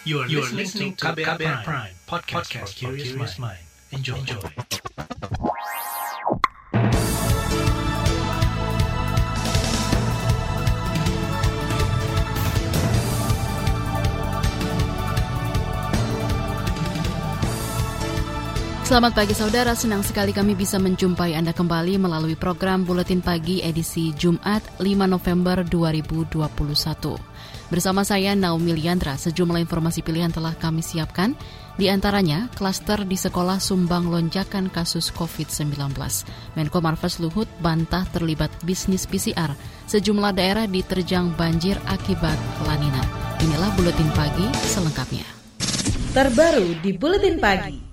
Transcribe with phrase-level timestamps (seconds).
[0.00, 3.60] You are, you are listening to KBR, KBR Prime, Prime podcast, podcast for curious mind.
[3.92, 4.16] Enjoy.
[4.16, 4.40] Enjoy.
[18.88, 24.16] Selamat pagi saudara, senang sekali kami bisa menjumpai Anda kembali melalui program Buletin Pagi edisi
[24.16, 27.59] Jumat 5 November 2021.
[27.70, 31.38] Bersama saya Naomi Liandra, sejumlah informasi pilihan telah kami siapkan.
[31.78, 35.94] Di antaranya, klaster di sekolah sumbang lonjakan kasus COVID-19.
[36.58, 39.54] Menko Marves Luhut bantah terlibat bisnis PCR.
[39.86, 43.06] Sejumlah daerah diterjang banjir akibat lanina.
[43.38, 45.24] Inilah Buletin Pagi selengkapnya.
[46.10, 47.89] Terbaru di Buletin Pagi.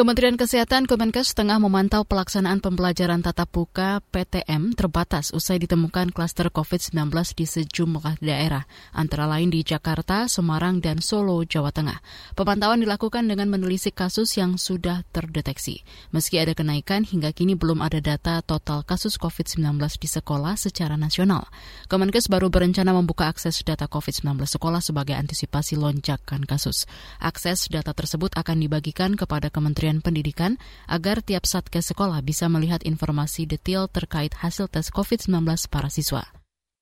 [0.00, 7.12] Kementerian Kesehatan Kemenkes tengah memantau pelaksanaan pembelajaran tatap muka PTM terbatas usai ditemukan klaster COVID-19
[7.36, 8.64] di sejumlah daerah,
[8.96, 12.00] antara lain di Jakarta, Semarang, dan Solo, Jawa Tengah.
[12.32, 15.84] Pemantauan dilakukan dengan menelisik kasus yang sudah terdeteksi.
[16.16, 21.44] Meski ada kenaikan, hingga kini belum ada data total kasus COVID-19 di sekolah secara nasional.
[21.92, 26.88] Kemenkes baru berencana membuka akses data COVID-19 sekolah sebagai antisipasi lonjakan kasus.
[27.20, 30.52] Akses data tersebut akan dibagikan kepada Kementerian Kementerian Pendidikan
[30.86, 36.22] agar tiap satgas sekolah bisa melihat informasi detail terkait hasil tes COVID-19 para siswa.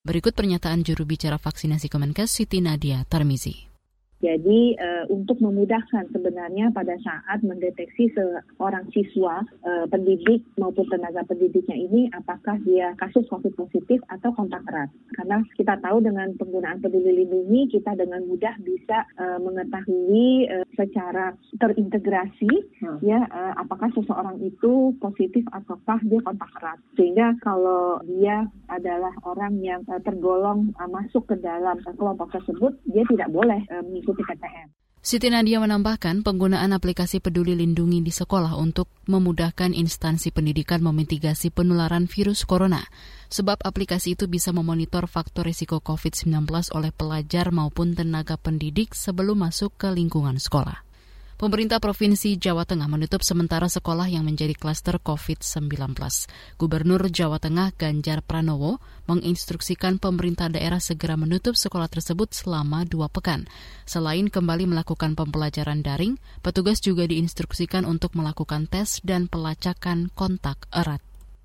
[0.05, 3.68] Berikut pernyataan juru bicara vaksinasi Kemenkes Siti Nadia Tarmizi.
[4.19, 11.79] Jadi uh, untuk memudahkan sebenarnya pada saat mendeteksi seorang siswa uh, pendidik maupun tenaga pendidiknya
[11.79, 14.91] ini apakah dia kasus COVID positif atau kontak erat.
[15.15, 21.39] Karena kita tahu dengan penggunaan peduli lindungi kita dengan mudah bisa uh, mengetahui uh, secara
[21.63, 22.51] terintegrasi
[22.83, 22.99] hmm.
[23.07, 26.79] ya uh, apakah seseorang itu positif ataukah dia kontak erat.
[26.99, 32.75] Sehingga kalau dia adalah orang yang uh, tergolong uh, masuk ke dalam uh, kelompok tersebut
[32.91, 34.69] dia tidak boleh uh, mengikuti PTM.
[34.99, 42.11] Siti Nadia menambahkan penggunaan aplikasi peduli lindungi di sekolah untuk memudahkan instansi pendidikan memitigasi penularan
[42.11, 42.83] virus corona.
[43.31, 49.79] Sebab aplikasi itu bisa memonitor faktor risiko COVID-19 oleh pelajar maupun tenaga pendidik sebelum masuk
[49.79, 50.88] ke lingkungan sekolah.
[51.39, 55.95] Pemerintah Provinsi Jawa Tengah menutup sementara sekolah yang menjadi klaster COVID-19.
[56.59, 63.47] Gubernur Jawa Tengah Ganjar Pranowo menginstruksikan pemerintah daerah segera menutup sekolah tersebut selama dua pekan.
[63.87, 70.99] Selain kembali melakukan pembelajaran daring, petugas juga diinstruksikan untuk melakukan tes dan pelacakan kontak erat.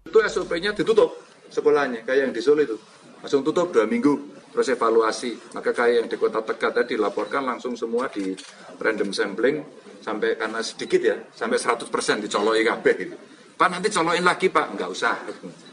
[0.10, 1.22] Itu SOP-nya ditutup
[1.54, 2.82] sekolahnya, kayak yang di Solo itu.
[3.22, 5.58] Langsung tutup dua minggu terus evaluasi.
[5.58, 8.38] Maka kayak yang di kota Tegal tadi dilaporkan langsung semua di
[8.78, 9.58] random sampling
[10.00, 11.90] sampai karena sedikit ya, sampai 100%
[12.24, 13.18] dicoloi gitu.
[13.54, 15.16] Pak nanti colokin lagi Pak, nggak usah.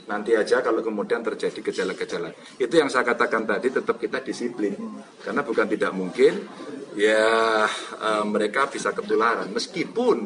[0.04, 2.28] Nanti aja kalau kemudian terjadi gejala-gejala.
[2.60, 4.76] Itu yang saya katakan tadi tetap kita disiplin.
[5.24, 6.44] Karena bukan tidak mungkin
[6.92, 7.64] ya
[7.96, 9.48] e, mereka bisa ketularan.
[9.50, 10.16] Meskipun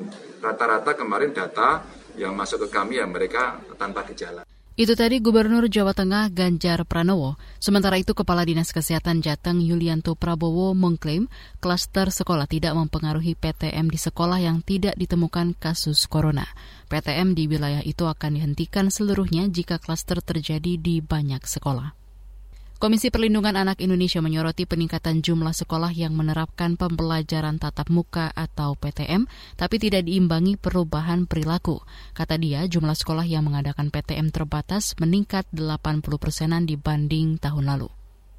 [0.42, 1.86] rata-rata kemarin data
[2.18, 4.42] yang masuk ke kami ya mereka tanpa gejala.
[4.74, 7.38] Itu tadi Gubernur Jawa Tengah Ganjar Pranowo.
[7.62, 11.30] Sementara itu Kepala Dinas Kesehatan Jateng Yulianto Prabowo mengklaim
[11.62, 16.50] klaster sekolah tidak mempengaruhi PTM di sekolah yang tidak ditemukan kasus corona.
[16.90, 22.03] PTM di wilayah itu akan dihentikan seluruhnya jika klaster terjadi di banyak sekolah.
[22.74, 29.30] Komisi Perlindungan Anak Indonesia menyoroti peningkatan jumlah sekolah yang menerapkan pembelajaran tatap muka atau PTM,
[29.54, 31.78] tapi tidak diimbangi perubahan perilaku.
[32.18, 37.88] Kata dia, jumlah sekolah yang mengadakan PTM terbatas meningkat 80 persenan dibanding tahun lalu.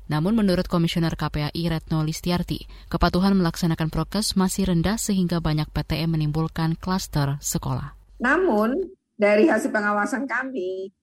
[0.06, 6.78] Namun menurut Komisioner KPAI Retno Listiarti, kepatuhan melaksanakan prokes masih rendah sehingga banyak PTM menimbulkan
[6.78, 7.98] klaster sekolah.
[8.22, 10.94] Namun, dari hasil pengawasan kami,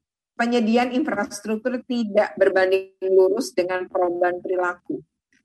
[0.42, 4.98] penyediaan infrastruktur tidak berbanding lurus dengan perubahan perilaku.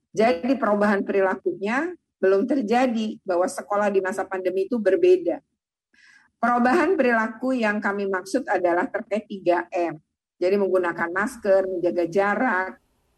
[0.10, 5.38] Jadi perubahan perilakunya belum terjadi bahwa sekolah di masa pandemi itu berbeda.
[6.42, 10.02] Perubahan perilaku yang kami maksud adalah terkait 3M.
[10.42, 12.72] Jadi menggunakan masker, menjaga jarak,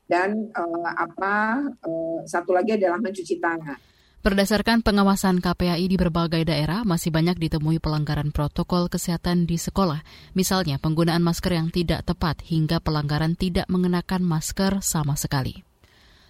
[0.04, 3.80] dan uh, apa uh, satu lagi adalah mencuci tangan.
[4.20, 10.04] Berdasarkan pengawasan KPAI di berbagai daerah, masih banyak ditemui pelanggaran protokol kesehatan di sekolah.
[10.36, 15.64] Misalnya, penggunaan masker yang tidak tepat hingga pelanggaran tidak mengenakan masker sama sekali.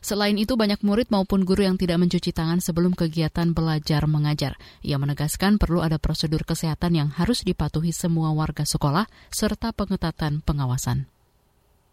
[0.05, 4.61] Selain itu, banyak murid maupun guru yang tidak mencuci tangan sebelum kegiatan belajar mengajar.
[4.85, 11.09] Ia menegaskan perlu ada prosedur kesehatan yang harus dipatuhi semua warga sekolah serta pengetatan pengawasan.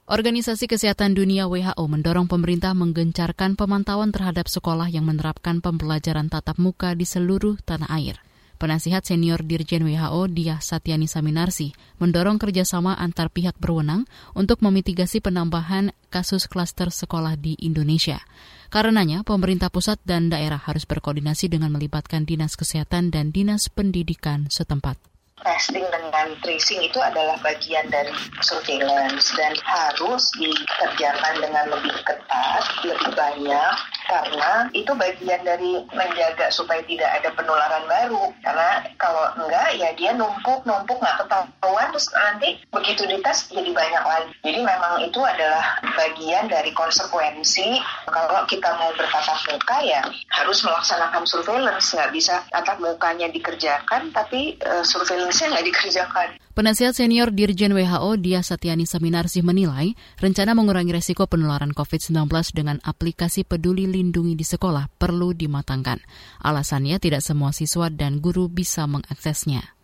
[0.07, 6.95] Organisasi Kesehatan Dunia WHO mendorong pemerintah menggencarkan pemantauan terhadap sekolah yang menerapkan pembelajaran tatap muka
[6.95, 8.23] di seluruh tanah air.
[8.55, 14.07] Penasihat senior Dirjen WHO Diah Satyani Saminarsi mendorong kerjasama antar pihak berwenang
[14.39, 18.23] untuk memitigasi penambahan kasus klaster sekolah di Indonesia.
[18.71, 25.16] Karenanya, pemerintah pusat dan daerah harus berkoordinasi dengan melibatkan Dinas Kesehatan dan Dinas Pendidikan setempat
[25.45, 28.09] testing dengan tracing itu adalah bagian dari
[28.41, 33.75] surveillance dan harus dikerjakan dengan lebih ketat, lebih banyak
[34.07, 38.33] karena itu bagian dari menjaga supaya tidak ada penularan baru.
[38.41, 44.05] Karena kalau enggak ya dia numpuk numpuk nggak ketahuan terus nanti begitu dites jadi banyak
[44.07, 44.33] lagi.
[44.41, 50.01] Jadi memang itu adalah bagian dari konsekuensi kalau kita mau bertatap muka ya
[50.33, 56.29] harus melaksanakan surveillance nggak bisa tatap mukanya dikerjakan tapi uh, surveillance nggak dikerjakan.
[56.57, 62.27] Penasihat senior Dirjen WHO Dia Satyani Seminarsih menilai rencana mengurangi resiko penularan COVID-19
[62.57, 66.01] dengan aplikasi peduli lindungi di sekolah perlu dimatangkan.
[66.41, 69.77] Alasannya tidak semua siswa dan guru bisa mengaksesnya.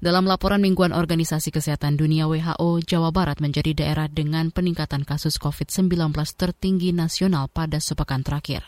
[0.00, 6.16] Dalam laporan mingguan Organisasi Kesehatan Dunia WHO, Jawa Barat menjadi daerah dengan peningkatan kasus COVID-19
[6.40, 8.64] tertinggi nasional pada sepekan terakhir.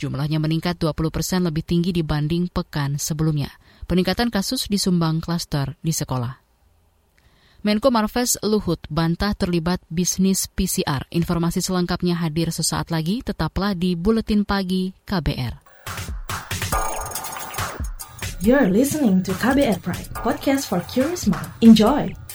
[0.00, 3.52] Jumlahnya meningkat 20 persen lebih tinggi dibanding pekan sebelumnya.
[3.88, 6.44] Peningkatan kasus disumbang klaster di sekolah.
[7.64, 11.08] Menko Marves Luhut bantah terlibat bisnis PCR.
[11.08, 15.64] Informasi selengkapnya hadir sesaat lagi, tetaplah di Buletin Pagi KBR.
[18.44, 21.48] You're listening to KBR Pride, podcast for curious mind.
[21.64, 22.27] Enjoy!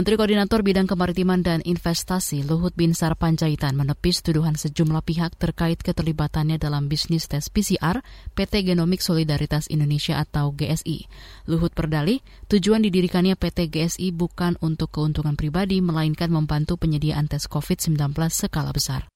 [0.00, 6.56] Menteri Koordinator Bidang Kemaritiman dan Investasi Luhut Binsar Panjaitan menepis tuduhan sejumlah pihak terkait keterlibatannya
[6.56, 8.00] dalam bisnis tes PCR
[8.32, 11.04] PT Genomik Solidaritas Indonesia atau GSI.
[11.52, 18.00] Luhut berdalih, tujuan didirikannya PT GSI bukan untuk keuntungan pribadi, melainkan membantu penyediaan tes COVID-19
[18.32, 19.09] skala besar.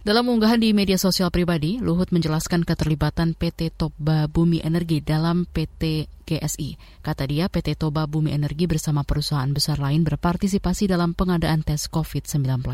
[0.00, 6.08] Dalam unggahan di media sosial pribadi, Luhut menjelaskan keterlibatan PT Toba Bumi Energi dalam PT
[6.24, 6.80] GSI.
[7.04, 12.64] Kata dia, PT Toba Bumi Energi bersama perusahaan besar lain berpartisipasi dalam pengadaan tes COVID-19.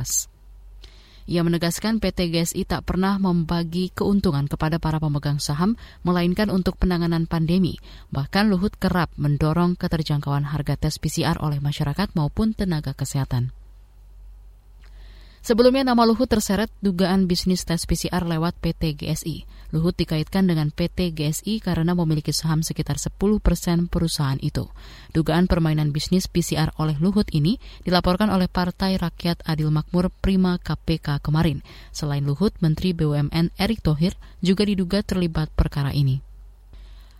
[1.27, 5.75] Ia menegaskan PT GSI tak pernah membagi keuntungan kepada para pemegang saham,
[6.07, 7.83] melainkan untuk penanganan pandemi.
[8.15, 13.51] Bahkan Luhut kerap mendorong keterjangkauan harga tes PCR oleh masyarakat maupun tenaga kesehatan.
[15.47, 19.47] Sebelumnya nama Luhut terseret dugaan bisnis tes PCR lewat PT GSI.
[19.71, 24.67] Luhut dikaitkan dengan PT GSI karena memiliki saham sekitar 10 persen perusahaan itu.
[25.15, 31.23] Dugaan permainan bisnis PCR oleh Luhut ini dilaporkan oleh Partai Rakyat Adil Makmur Prima KPK
[31.23, 31.63] kemarin.
[31.95, 36.26] Selain Luhut, Menteri BUMN Erick Thohir juga diduga terlibat perkara ini.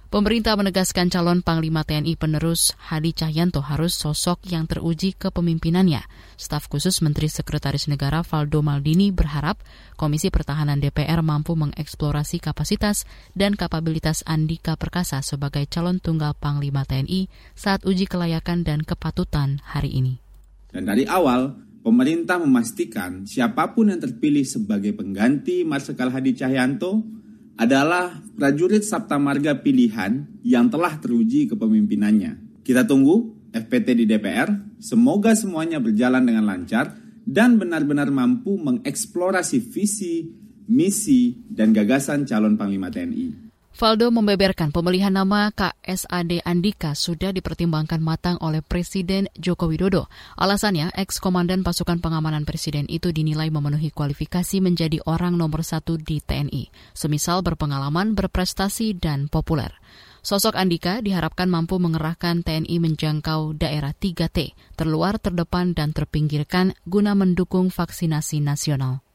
[0.07, 5.99] Pemerintah menegaskan calon Panglima TNI penerus Hadi Cahyanto harus sosok yang teruji kepemimpinannya.
[6.39, 9.59] Staf khusus Menteri Sekretaris Negara Valdo Maldini berharap
[9.99, 13.03] Komisi Pertahanan DPR mampu mengeksplorasi kapasitas
[13.35, 17.27] dan kapabilitas Andika Perkasa sebagai calon tunggal Panglima TNI
[17.59, 20.23] saat uji kelayakan dan kepatutan hari ini.
[20.71, 21.51] Dan dari awal,
[21.83, 27.26] pemerintah memastikan siapa pun yang terpilih sebagai pengganti Marsikal Hadi Cahyanto
[27.57, 32.61] adalah prajurit Sabta Marga pilihan yang telah teruji kepemimpinannya.
[32.61, 36.93] Kita tunggu FPT di DPR, semoga semuanya berjalan dengan lancar
[37.25, 40.29] dan benar-benar mampu mengeksplorasi visi,
[40.69, 43.46] misi, dan gagasan calon Panglima TNI.
[43.77, 50.09] Valdo membeberkan pemilihan nama KSAD Andika sudah dipertimbangkan matang oleh Presiden Joko Widodo.
[50.33, 56.73] Alasannya, ex-komandan pasukan pengamanan Presiden itu dinilai memenuhi kualifikasi menjadi orang nomor satu di TNI,
[56.97, 59.77] semisal berpengalaman, berprestasi, dan populer.
[60.25, 67.69] Sosok Andika diharapkan mampu mengerahkan TNI menjangkau daerah 3T, terluar, terdepan, dan terpinggirkan guna mendukung
[67.69, 69.06] vaksinasi nasional.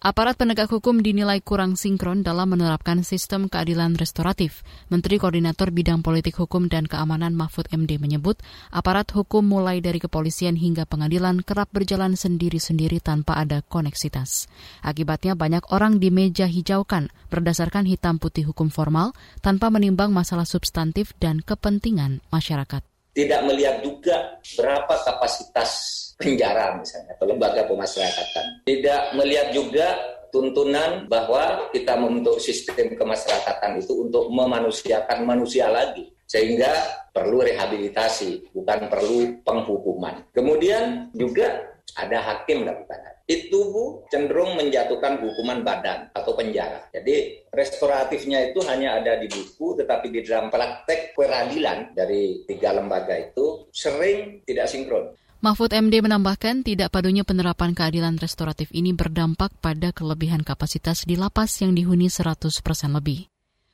[0.00, 4.64] Aparat penegak hukum dinilai kurang sinkron dalam menerapkan sistem keadilan restoratif.
[4.88, 8.40] Menteri Koordinator Bidang Politik Hukum dan Keamanan Mahfud MD menyebut,
[8.72, 14.48] aparat hukum mulai dari kepolisian hingga pengadilan kerap berjalan sendiri-sendiri tanpa ada koneksitas.
[14.80, 19.12] Akibatnya banyak orang di meja hijaukan berdasarkan hitam putih hukum formal
[19.44, 22.89] tanpa menimbang masalah substantif dan kepentingan masyarakat.
[23.10, 25.70] Tidak melihat juga berapa kapasitas
[26.20, 28.44] penjara misalnya atau lembaga pemasyarakatan.
[28.68, 29.88] Tidak melihat juga
[30.30, 36.70] tuntunan bahwa kita membentuk sistem kemasyarakatan itu untuk memanusiakan manusia lagi sehingga
[37.10, 40.30] perlu rehabilitasi bukan perlu penghukuman.
[40.30, 43.62] Kemudian juga ada hakim melakukan itu
[44.10, 46.90] cenderung menjatuhkan hukuman badan atau penjara.
[46.90, 53.14] Jadi restoratifnya itu hanya ada di buku, tetapi di dalam praktek peradilan dari tiga lembaga
[53.14, 55.14] itu sering tidak sinkron.
[55.40, 61.64] Mahfud MD menambahkan tidak padunya penerapan keadilan restoratif ini berdampak pada kelebihan kapasitas di lapas
[61.64, 63.24] yang dihuni 100 persen lebih.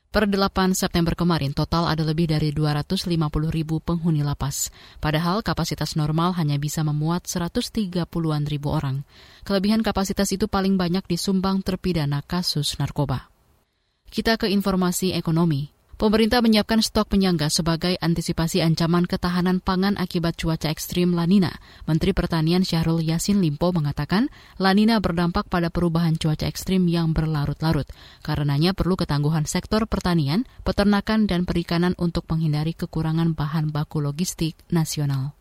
[0.08, 3.12] Per 8 September kemarin, total ada lebih dari 250
[3.52, 4.72] ribu penghuni lapas.
[4.96, 9.04] Padahal kapasitas normal hanya bisa memuat 130-an ribu orang.
[9.44, 13.28] Kelebihan kapasitas itu paling banyak disumbang terpidana kasus narkoba.
[14.08, 15.75] Kita ke informasi ekonomi.
[15.96, 21.56] Pemerintah menyiapkan stok penyangga sebagai antisipasi ancaman ketahanan pangan akibat cuaca ekstrim Lanina.
[21.88, 24.28] Menteri Pertanian Syahrul Yasin Limpo mengatakan
[24.60, 27.88] Lanina berdampak pada perubahan cuaca ekstrim yang berlarut-larut.
[28.20, 35.32] Karenanya perlu ketangguhan sektor pertanian, peternakan, dan perikanan untuk menghindari kekurangan bahan baku logistik nasional.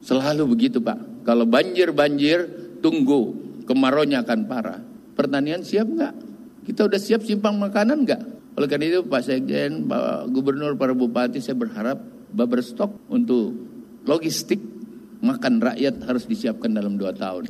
[0.00, 1.28] Selalu begitu Pak.
[1.28, 2.48] Kalau banjir-banjir,
[2.80, 3.36] tunggu.
[3.68, 4.80] Kemaraunya akan parah.
[5.12, 6.14] Pertanian siap nggak?
[6.64, 8.37] Kita udah siap simpang makanan nggak?
[8.58, 12.02] Oleh karena itu Pak Sekjen, Pak Gubernur, para bupati saya berharap
[12.58, 13.54] stok untuk
[14.02, 14.58] logistik
[15.22, 17.46] makan rakyat harus disiapkan dalam dua tahun.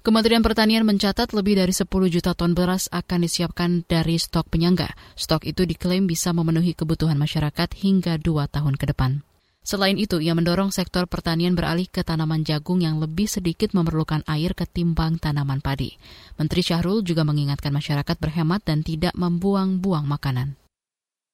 [0.00, 4.96] Kementerian Pertanian mencatat lebih dari 10 juta ton beras akan disiapkan dari stok penyangga.
[5.12, 9.26] Stok itu diklaim bisa memenuhi kebutuhan masyarakat hingga dua tahun ke depan.
[9.66, 14.54] Selain itu, ia mendorong sektor pertanian beralih ke tanaman jagung yang lebih sedikit memerlukan air
[14.54, 15.98] ketimbang tanaman padi.
[16.38, 20.54] Menteri Syahrul juga mengingatkan masyarakat berhemat dan tidak membuang-buang makanan.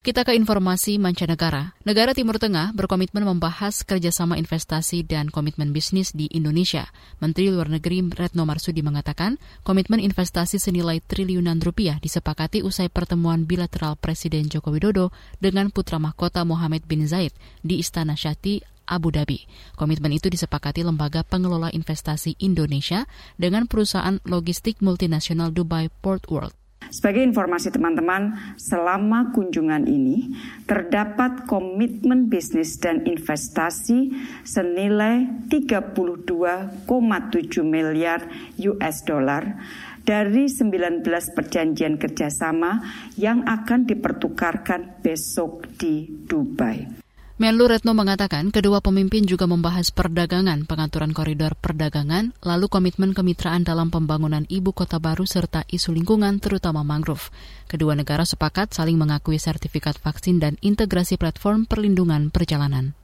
[0.02, 1.78] Kita ke informasi mancanegara.
[1.86, 6.90] Negara Timur Tengah berkomitmen membahas kerjasama investasi dan komitmen bisnis di Indonesia.
[7.22, 13.94] Menteri Luar Negeri Retno Marsudi mengatakan, komitmen investasi senilai triliunan rupiah disepakati usai pertemuan bilateral
[13.94, 17.30] Presiden Joko Widodo dengan putra mahkota Mohammed bin Zaid
[17.62, 18.58] di Istana Syati,
[18.90, 19.46] Abu Dhabi.
[19.78, 23.06] Komitmen itu disepakati Lembaga Pengelola Investasi Indonesia
[23.38, 26.58] dengan perusahaan logistik multinasional Dubai Port World.
[26.92, 30.36] Sebagai informasi teman-teman, selama kunjungan ini
[30.68, 34.12] terdapat komitmen bisnis dan investasi
[34.44, 36.84] senilai 32,7
[37.64, 38.28] miliar
[38.60, 39.56] US dollar
[40.04, 41.00] dari 19
[41.32, 42.84] perjanjian kerjasama
[43.16, 47.01] yang akan dipertukarkan besok di Dubai.
[47.42, 53.90] Menlu Retno mengatakan kedua pemimpin juga membahas perdagangan, pengaturan koridor perdagangan, lalu komitmen kemitraan dalam
[53.90, 57.34] pembangunan ibu kota baru serta isu lingkungan terutama mangrove.
[57.66, 62.94] Kedua negara sepakat saling mengakui sertifikat vaksin dan integrasi platform perlindungan perjalanan.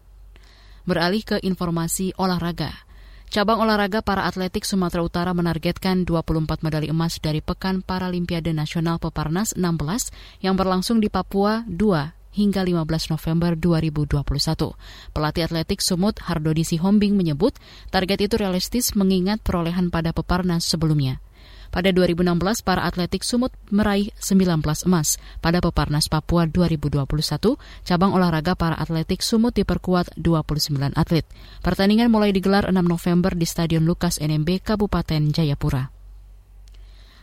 [0.87, 2.87] Beralih ke informasi olahraga.
[3.35, 9.59] Cabang olahraga para atletik Sumatera Utara menargetkan 24 medali emas dari Pekan Paralimpiade Nasional Peparnas
[9.59, 14.75] 16 yang berlangsung di Papua 2 hingga 15 November 2021.
[15.15, 17.57] Pelatih atletik Sumut Hardodi Sihombing menyebut
[17.89, 21.21] target itu realistis mengingat perolehan pada peparnas sebelumnya.
[21.69, 25.21] Pada 2016, para atletik Sumut meraih 19 emas.
[25.45, 31.29] Pada Peparnas Papua 2021, cabang olahraga para atletik Sumut diperkuat 29 atlet.
[31.61, 35.98] Pertandingan mulai digelar 6 November di Stadion Lukas NMB Kabupaten Jayapura.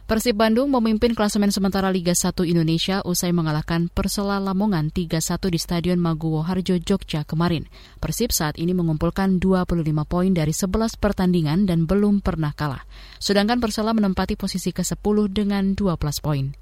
[0.06, 5.98] Persib Bandung memimpin klasemen sementara Liga 1 Indonesia usai mengalahkan Persela Lamongan 3-1 di Stadion
[5.98, 7.66] Maguwo Harjo, Jogja kemarin.
[7.98, 12.86] Persib saat ini mengumpulkan 25 poin dari 11 pertandingan dan belum pernah kalah.
[13.18, 16.54] Sedangkan Persela menempati posisi ke-10 dengan 12 poin.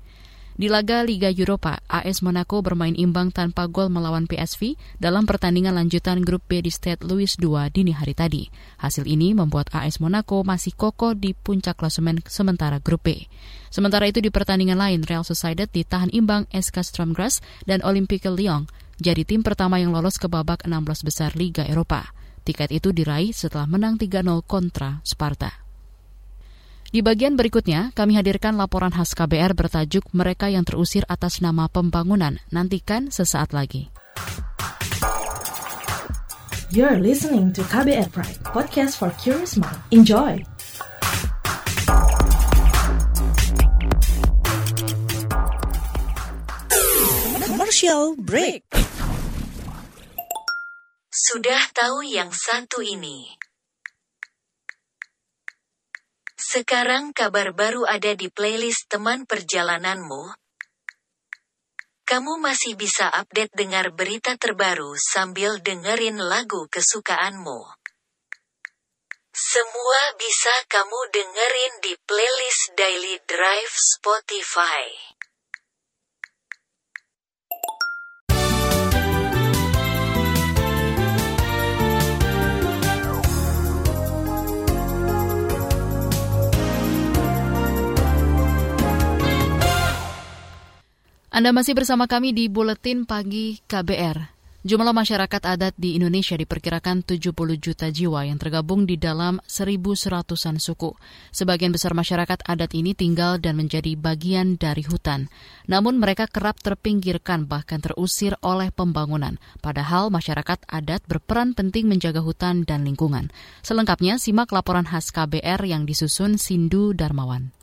[0.54, 6.22] Di laga Liga Eropa, AS Monaco bermain imbang tanpa gol melawan PSV dalam pertandingan lanjutan
[6.22, 8.54] grup B di Stade Louis II dini hari tadi.
[8.78, 13.26] Hasil ini membuat AS Monaco masih kokoh di puncak klasemen sementara grup B.
[13.74, 18.70] Sementara itu di pertandingan lain, Real Sociedad ditahan imbang SK Stromgras dan Olympique Lyon,
[19.02, 22.14] jadi tim pertama yang lolos ke babak 16 besar Liga Eropa.
[22.46, 25.63] Tiket itu diraih setelah menang 3-0 kontra Sparta.
[26.94, 32.38] Di bagian berikutnya, kami hadirkan laporan khas KBR bertajuk Mereka yang terusir atas nama pembangunan.
[32.54, 33.90] Nantikan sesaat lagi.
[36.70, 39.74] You're listening to KBR Pride, podcast for curious mind.
[39.90, 40.38] Enjoy!
[47.42, 48.70] Commercial break.
[51.10, 53.43] Sudah tahu yang satu ini.
[56.54, 60.38] Sekarang kabar baru ada di playlist teman perjalananmu.
[62.06, 67.58] Kamu masih bisa update dengar berita terbaru sambil dengerin lagu kesukaanmu.
[69.34, 75.13] Semua bisa kamu dengerin di playlist Daily Drive Spotify.
[91.34, 94.38] Anda masih bersama kami di Buletin Pagi KBR.
[94.62, 100.94] Jumlah masyarakat adat di Indonesia diperkirakan 70 juta jiwa yang tergabung di dalam 1.100-an suku.
[101.34, 105.26] Sebagian besar masyarakat adat ini tinggal dan menjadi bagian dari hutan.
[105.66, 109.42] Namun mereka kerap terpinggirkan bahkan terusir oleh pembangunan.
[109.58, 113.34] Padahal masyarakat adat berperan penting menjaga hutan dan lingkungan.
[113.66, 117.63] Selengkapnya simak laporan khas KBR yang disusun Sindu Darmawan.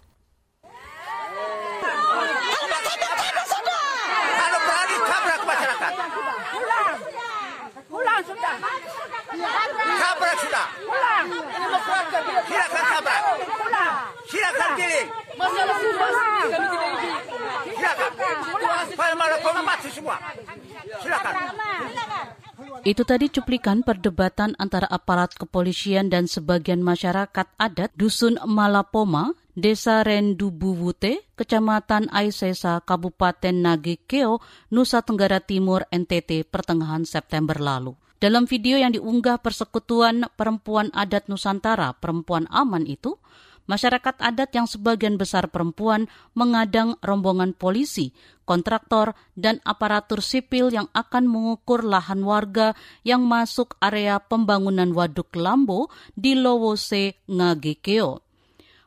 [22.81, 31.29] Itu tadi cuplikan perdebatan antara aparat kepolisian dan sebagian masyarakat adat Dusun Malapoma, Desa Rendubuwute,
[31.37, 34.41] Kecamatan Aisesa, Kabupaten Nagekeo,
[34.73, 38.00] Nusa Tenggara Timur, NTT, pertengahan September lalu.
[38.21, 43.17] Dalam video yang diunggah Persekutuan Perempuan Adat Nusantara Perempuan Aman itu,
[43.65, 46.05] masyarakat adat yang sebagian besar perempuan
[46.37, 48.13] mengadang rombongan polisi,
[48.45, 52.77] kontraktor, dan aparatur sipil yang akan mengukur lahan warga
[53.09, 58.30] yang masuk area pembangunan Waduk Lambo di Lowose, Ngagekeo.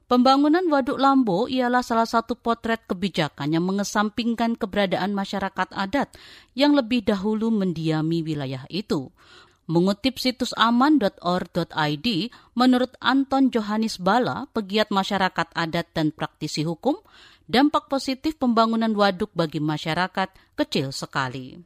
[0.03, 6.12] Pembangunan Waduk Lambo ialah salah satu potret kebijakan yang mengesampingkan keberadaan masyarakat adat
[6.53, 9.10] yang lebih dahulu mendiami wilayah itu.
[9.63, 12.07] Mengutip situs aman.or.id,
[12.51, 17.00] menurut Anton Johannes Bala, pegiat masyarakat adat dan praktisi hukum,
[17.48, 21.63] dampak positif pembangunan waduk bagi masyarakat kecil sekali.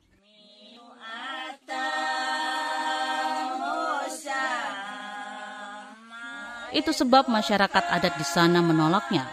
[6.76, 9.24] Itu sebab masyarakat adat di sana menolaknya.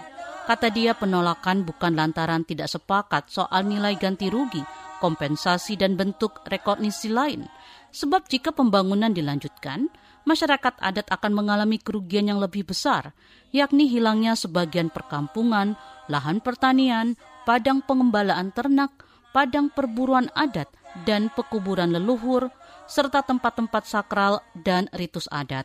[0.44, 4.60] Kata dia penolakan bukan lantaran tidak sepakat soal nilai ganti rugi,
[5.00, 7.48] kompensasi dan bentuk rekognisi lain.
[7.90, 9.88] Sebab jika pembangunan dilanjutkan,
[10.28, 13.16] masyarakat adat akan mengalami kerugian yang lebih besar,
[13.56, 15.80] yakni hilangnya sebagian perkampungan,
[16.12, 17.16] lahan pertanian,
[17.48, 18.92] padang pengembalaan ternak,
[19.32, 20.68] padang perburuan adat,
[21.08, 22.52] dan pekuburan leluhur,
[22.84, 25.64] serta tempat-tempat sakral dan ritus adat.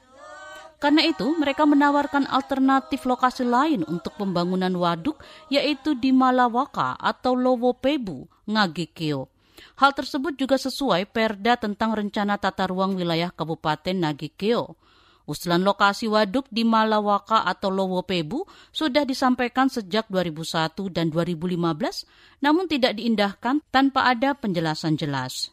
[0.79, 5.19] Karena itu, mereka menawarkan alternatif lokasi lain untuk pembangunan waduk,
[5.51, 9.27] yaitu di Malawaka atau Lowopebu, Ngagekeo.
[9.75, 14.79] Hal tersebut juga sesuai Perda tentang Rencana Tata Ruang Wilayah Kabupaten Nagekeo.
[15.27, 22.07] Usulan lokasi waduk di Malawaka atau Lowopebu sudah disampaikan sejak 2001 dan 2015,
[22.39, 25.51] namun tidak diindahkan tanpa ada penjelasan jelas.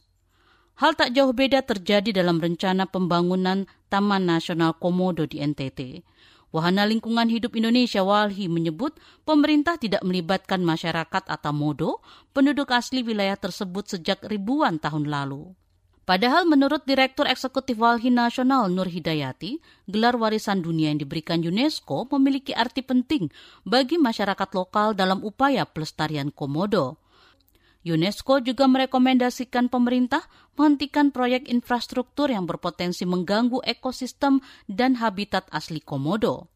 [0.76, 6.04] Hal tak jauh beda terjadi dalam rencana pembangunan Taman Nasional Komodo di NTT.
[6.52, 8.92] Wahana Lingkungan Hidup Indonesia Walhi menyebut
[9.24, 12.04] pemerintah tidak melibatkan masyarakat atau modo,
[12.36, 15.56] penduduk asli wilayah tersebut sejak ribuan tahun lalu.
[16.04, 22.52] Padahal menurut Direktur Eksekutif Walhi Nasional Nur Hidayati, gelar warisan dunia yang diberikan UNESCO memiliki
[22.52, 23.32] arti penting
[23.64, 27.00] bagi masyarakat lokal dalam upaya pelestarian komodo.
[27.86, 30.26] UNESCO juga merekomendasikan pemerintah
[30.58, 36.50] menghentikan proyek infrastruktur yang berpotensi mengganggu ekosistem dan habitat asli komodo.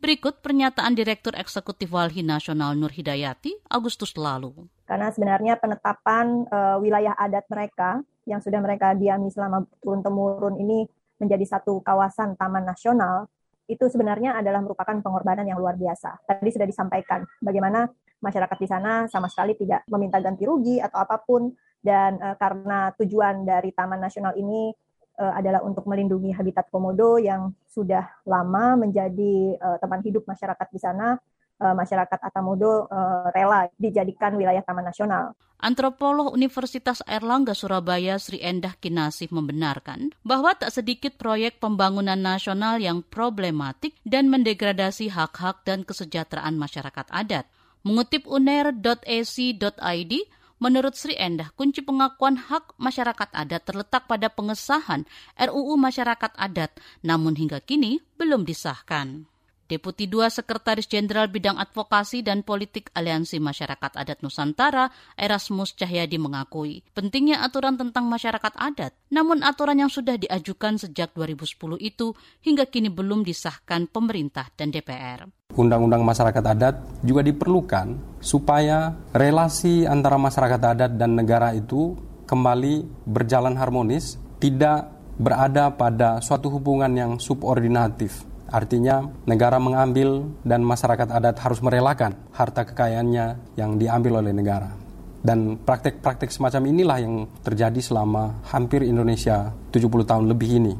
[0.00, 4.56] Berikut pernyataan Direktur Eksekutif Walhi Nasional Nur Hidayati Agustus lalu.
[4.88, 10.88] Karena sebenarnya penetapan uh, wilayah adat mereka yang sudah mereka diami selama turun-temurun ini
[11.20, 13.28] menjadi satu kawasan taman nasional
[13.68, 16.24] itu sebenarnya adalah merupakan pengorbanan yang luar biasa.
[16.24, 17.86] Tadi sudah disampaikan bagaimana
[18.20, 22.92] masyarakat di sana sama sekali tidak meminta ganti rugi atau apa pun dan uh, karena
[23.00, 24.72] tujuan dari Taman Nasional ini
[25.18, 30.80] uh, adalah untuk melindungi habitat komodo yang sudah lama menjadi uh, teman hidup masyarakat di
[30.80, 31.16] sana
[31.60, 35.36] masyarakat Atamodo uh, rela dijadikan wilayah taman nasional.
[35.60, 43.04] Antropolog Universitas Airlangga Surabaya Sri Endah Kinasih membenarkan bahwa tak sedikit proyek pembangunan nasional yang
[43.04, 47.44] problematik dan mendegradasi hak-hak dan kesejahteraan masyarakat adat.
[47.80, 50.12] Mengutip uner.ac.id,
[50.60, 55.08] menurut Sri Endah, kunci pengakuan hak masyarakat adat terletak pada pengesahan
[55.40, 59.29] RUU Masyarakat Adat, namun hingga kini belum disahkan.
[59.70, 66.82] Deputi 2 Sekretaris Jenderal Bidang Advokasi dan Politik Aliansi Masyarakat Adat Nusantara, Erasmus Cahyadi mengakui
[66.90, 68.98] pentingnya aturan tentang masyarakat adat.
[69.14, 75.30] Namun aturan yang sudah diajukan sejak 2010 itu hingga kini belum disahkan pemerintah dan DPR.
[75.54, 76.74] Undang-undang masyarakat adat
[77.06, 81.94] juga diperlukan supaya relasi antara masyarakat adat dan negara itu
[82.26, 91.06] kembali berjalan harmonis, tidak berada pada suatu hubungan yang subordinatif Artinya negara mengambil dan masyarakat
[91.06, 94.74] adat harus merelakan harta kekayaannya yang diambil oleh negara.
[95.22, 97.14] Dan praktek-praktek semacam inilah yang
[97.46, 100.74] terjadi selama hampir Indonesia 70 tahun lebih ini.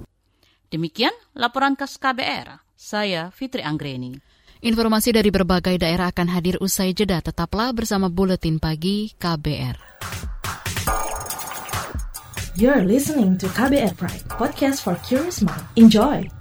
[0.67, 2.59] Demikian laporan khas KBR.
[2.75, 4.19] Saya Fitri Anggreni.
[4.61, 7.23] Informasi dari berbagai daerah akan hadir usai jeda.
[7.23, 9.77] Tetaplah bersama Buletin Pagi KBR.
[12.61, 15.65] You're listening to KBR Pride, podcast for curious mind.
[15.81, 16.40] Enjoy!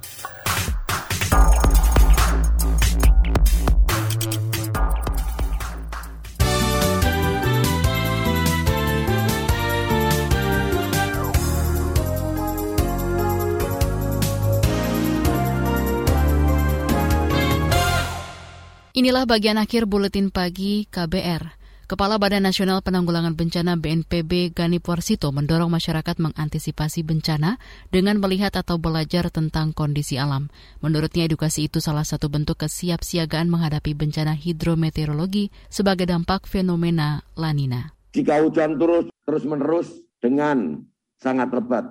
[19.00, 21.56] Inilah bagian akhir buletin pagi KBR.
[21.88, 27.64] Kepala Badan Nasional Penanggulangan Bencana BNPB Gani Warsito mendorong masyarakat mengantisipasi bencana
[27.96, 30.52] dengan melihat atau belajar tentang kondisi alam.
[30.84, 37.96] Menurutnya edukasi itu salah satu bentuk kesiapsiagaan menghadapi bencana hidrometeorologi sebagai dampak fenomena lanina.
[38.12, 39.88] Jika hujan terus terus menerus
[40.20, 40.76] dengan
[41.24, 41.88] sangat lebat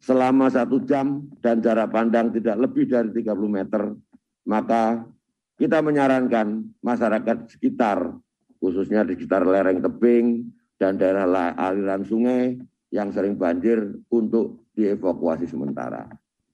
[0.00, 3.92] selama satu jam dan jarak pandang tidak lebih dari 30 meter,
[4.48, 5.04] maka
[5.56, 8.12] kita menyarankan masyarakat sekitar,
[8.60, 12.60] khususnya di sekitar lereng tebing dan daerah aliran sungai
[12.92, 16.04] yang sering banjir untuk dievakuasi sementara.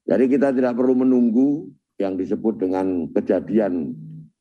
[0.06, 3.94] Jadi kita tidak perlu menunggu yang disebut dengan kejadian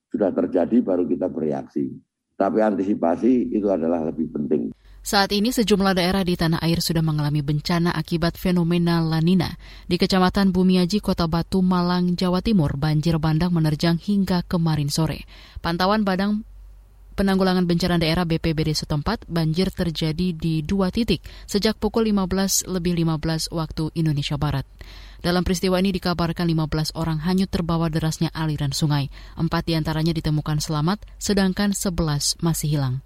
[0.09, 1.93] sudah terjadi baru kita bereaksi.
[2.41, 4.73] Tapi antisipasi itu adalah lebih penting.
[5.01, 9.57] Saat ini sejumlah daerah di tanah air sudah mengalami bencana akibat fenomena lanina.
[9.85, 15.25] Di Kecamatan Bumiaji, Kota Batu, Malang, Jawa Timur, banjir bandang menerjang hingga kemarin sore.
[15.61, 16.45] Pantauan Badang
[17.11, 23.51] Penanggulangan Bencana Daerah BPBD setempat, banjir terjadi di dua titik sejak pukul 15 lebih 15
[23.53, 24.65] waktu Indonesia Barat.
[25.21, 29.13] Dalam peristiwa ini dikabarkan 15 orang hanyut terbawa derasnya aliran sungai.
[29.37, 33.05] Empat di antaranya ditemukan selamat, sedangkan 11 masih hilang.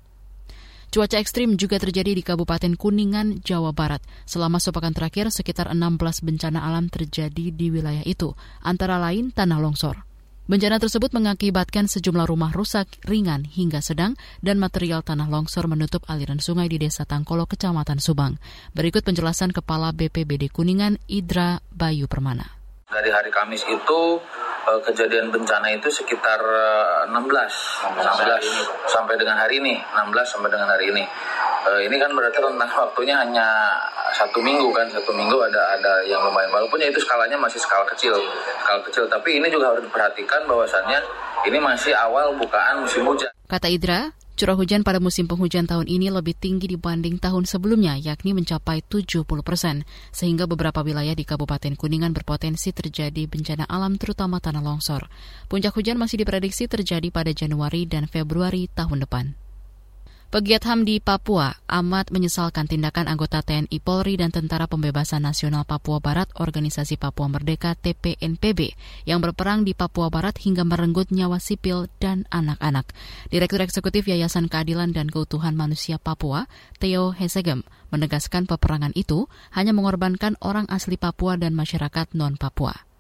[0.96, 4.00] Cuaca ekstrim juga terjadi di Kabupaten Kuningan, Jawa Barat.
[4.24, 8.32] Selama sepekan terakhir, sekitar 16 bencana alam terjadi di wilayah itu,
[8.64, 10.08] antara lain tanah longsor.
[10.46, 14.14] Bencana tersebut mengakibatkan sejumlah rumah rusak ringan hingga sedang
[14.46, 18.38] dan material tanah longsor menutup aliran sungai di Desa Tangkolo, Kecamatan Subang.
[18.78, 22.46] Berikut penjelasan Kepala BPBD Kuningan, Idra Bayu Permana.
[22.86, 24.22] Dari hari Kamis itu
[24.66, 26.42] eh, kejadian bencana itu sekitar
[27.10, 27.14] 16,
[27.86, 28.46] eh, 16
[28.90, 31.04] sampai dengan hari ini, 16 sampai dengan hari ini.
[31.66, 33.74] Eh, ini kan berarti rentang waktunya hanya
[34.14, 36.54] satu minggu kan, satu minggu ada ada yang lumayan.
[36.54, 38.14] Walaupun ya itu skalanya masih skala kecil,
[38.62, 39.10] skala kecil.
[39.10, 41.00] Tapi ini juga harus diperhatikan bahwasannya
[41.50, 43.34] ini masih awal bukaan musim hujan.
[43.50, 48.36] Kata Idra, Curah hujan pada musim penghujan tahun ini lebih tinggi dibanding tahun sebelumnya, yakni
[48.36, 54.60] mencapai 70 persen, sehingga beberapa wilayah di Kabupaten Kuningan berpotensi terjadi bencana alam terutama tanah
[54.60, 55.08] longsor.
[55.48, 59.45] Puncak hujan masih diprediksi terjadi pada Januari dan Februari tahun depan.
[60.34, 66.02] Pegiat HAM di Papua amat menyesalkan tindakan anggota TNI Polri dan Tentara Pembebasan Nasional Papua
[66.02, 68.74] Barat Organisasi Papua Merdeka TPNPB
[69.06, 72.90] yang berperang di Papua Barat hingga merenggut nyawa sipil dan anak-anak.
[73.30, 76.50] Direktur Eksekutif Yayasan Keadilan dan Keutuhan Manusia Papua,
[76.82, 77.62] Theo Hesegem,
[77.94, 82.95] menegaskan peperangan itu hanya mengorbankan orang asli Papua dan masyarakat non-Papua.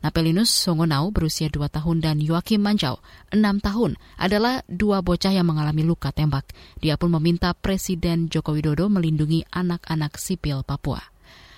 [0.00, 3.04] Napelinus Songonau berusia 2 tahun dan Joakim Manjau
[3.36, 6.48] 6 tahun adalah dua bocah yang mengalami luka tembak.
[6.80, 11.04] Dia pun meminta Presiden Joko Widodo melindungi anak-anak sipil Papua.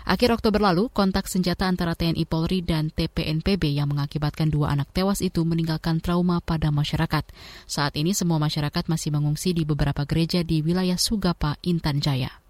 [0.02, 5.22] Akhir Oktober lalu, kontak senjata antara TNI Polri dan TPNPB yang mengakibatkan dua anak tewas
[5.22, 7.22] itu meninggalkan trauma pada masyarakat.
[7.70, 12.41] Saat ini semua masyarakat masih mengungsi di beberapa gereja di wilayah Sugapa, Intan Jaya.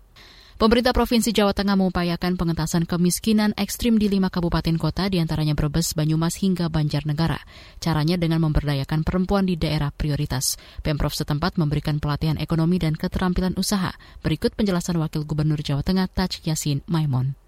[0.60, 5.96] Pemerintah Provinsi Jawa Tengah mengupayakan pengentasan kemiskinan ekstrim di lima kabupaten kota, di antaranya Brebes,
[5.96, 7.40] Banyumas, hingga Banjarnegara.
[7.80, 10.60] Caranya dengan memberdayakan perempuan di daerah prioritas.
[10.84, 13.96] Pemprov setempat memberikan pelatihan ekonomi dan keterampilan usaha.
[14.20, 17.41] Berikut penjelasan Wakil Gubernur Jawa Tengah Taj Yasin Maimon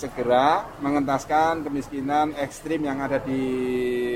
[0.00, 3.42] segera mengentaskan kemiskinan ekstrim yang ada di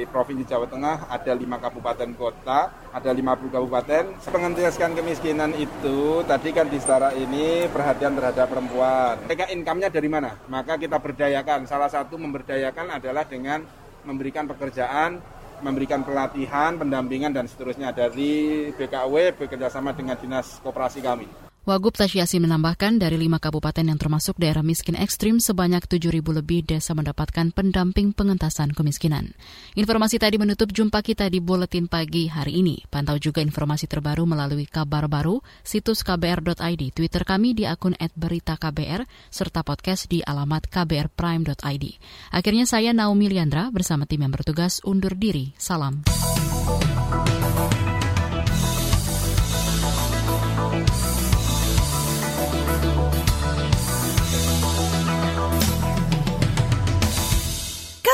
[0.08, 1.12] Provinsi Jawa Tengah.
[1.12, 4.04] Ada lima kabupaten kota, ada 50 kabupaten.
[4.32, 9.20] Mengentaskan kemiskinan itu tadi kan di setara ini perhatian terhadap perempuan.
[9.28, 10.32] Mereka income-nya dari mana?
[10.48, 11.68] Maka kita berdayakan.
[11.68, 13.60] Salah satu memberdayakan adalah dengan
[14.08, 15.20] memberikan pekerjaan
[15.64, 21.53] memberikan pelatihan, pendampingan, dan seterusnya dari BKW bekerjasama dengan Dinas Koperasi kami.
[21.64, 26.60] Wagub Tasyiasi menambahkan dari lima kabupaten yang termasuk daerah miskin ekstrim sebanyak 7 ribu lebih
[26.60, 29.32] desa mendapatkan pendamping pengentasan kemiskinan.
[29.72, 32.84] Informasi tadi menutup jumpa kita di Buletin Pagi hari ini.
[32.84, 39.64] Pantau juga informasi terbaru melalui kabar baru, situs kbr.id, Twitter kami di akun @beritaKBR, serta
[39.64, 41.84] podcast di alamat kbrprime.id.
[42.28, 45.56] Akhirnya saya Naomi Liandra bersama tim yang bertugas undur diri.
[45.56, 46.04] Salam.